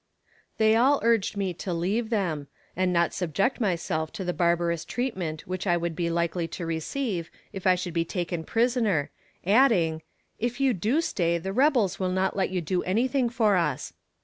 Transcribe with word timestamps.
They 0.57 0.75
all 0.75 0.99
urged 1.03 1.37
me 1.37 1.53
to 1.53 1.71
leave 1.75 2.09
them, 2.09 2.47
and 2.75 2.91
not 2.91 3.13
subject 3.13 3.61
myself 3.61 4.11
to 4.13 4.23
the 4.23 4.33
barbarous 4.33 4.83
treatment 4.83 5.45
which 5.45 5.67
I 5.67 5.77
would 5.77 5.95
be 5.95 6.09
likely 6.09 6.47
to 6.47 6.65
receive 6.65 7.29
if 7.53 7.67
I 7.67 7.75
should 7.75 7.93
be 7.93 8.03
taken 8.03 8.43
prisoner, 8.43 9.11
adding 9.45 10.01
"If 10.39 10.59
you 10.59 10.73
do 10.73 11.01
stay 11.01 11.37
the 11.37 11.53
rebels 11.53 11.99
will 11.99 12.09
not 12.09 12.35
let 12.35 12.49
you 12.49 12.61
do 12.61 12.81
anything 12.81 13.29
for 13.29 13.55
us." 13.55 13.93